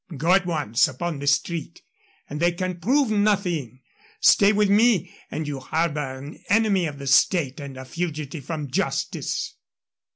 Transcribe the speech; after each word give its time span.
Go 0.17 0.33
at 0.33 0.47
once 0.47 0.87
upon 0.87 1.19
the 1.19 1.27
street, 1.27 1.83
and 2.27 2.39
they 2.39 2.53
can 2.53 2.79
prove 2.79 3.11
nothing; 3.11 3.81
stay 4.19 4.51
with 4.51 4.67
me, 4.67 5.13
and 5.29 5.47
you 5.47 5.59
harbor 5.59 6.15
an 6.17 6.39
enemy 6.49 6.87
of 6.87 6.97
the 6.97 7.05
state 7.05 7.59
and 7.59 7.77
a 7.77 7.85
fugitive 7.85 8.45
from 8.45 8.71
justice." 8.71 9.57